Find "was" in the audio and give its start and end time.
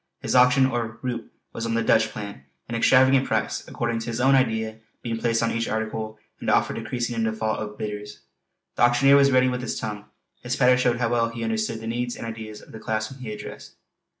1.53-1.67, 9.15-9.29